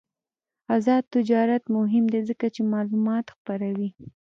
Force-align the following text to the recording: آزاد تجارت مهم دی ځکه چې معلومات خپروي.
آزاد 0.75 1.03
تجارت 1.15 1.63
مهم 1.75 2.05
دی 2.13 2.21
ځکه 2.29 2.45
چې 2.55 2.61
معلومات 2.73 3.25
خپروي. 3.35 3.89